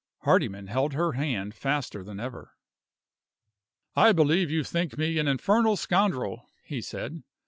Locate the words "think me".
4.63-5.19